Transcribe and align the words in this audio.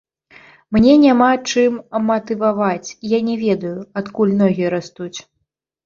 Мне 0.77 0.93
няма 1.03 1.27
чым 1.51 1.77
матываваць, 2.09 2.89
я 3.17 3.23
не 3.31 3.39
ведаю, 3.47 3.79
адкуль 4.05 4.37
ногі 4.45 4.77
растуць. 4.81 5.17